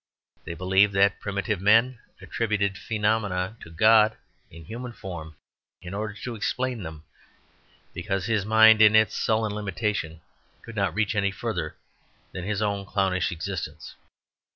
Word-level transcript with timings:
They 0.45 0.55
believe 0.55 0.93
that 0.93 1.19
primitive 1.19 1.61
men 1.61 1.99
attributed 2.23 2.75
phenomena 2.75 3.55
to 3.59 3.69
a 3.69 3.71
god 3.71 4.17
in 4.49 4.65
human 4.65 4.93
form 4.93 5.35
in 5.79 5.93
order 5.93 6.15
to 6.23 6.33
explain 6.33 6.81
them, 6.81 7.03
because 7.93 8.25
his 8.25 8.43
mind 8.43 8.81
in 8.81 8.95
its 8.95 9.15
sullen 9.15 9.53
limitation 9.53 10.21
could 10.63 10.75
not 10.75 10.95
reach 10.95 11.13
any 11.13 11.29
further 11.29 11.77
than 12.31 12.45
his 12.45 12.63
own 12.63 12.83
clownish 12.87 13.31
existence. 13.31 13.93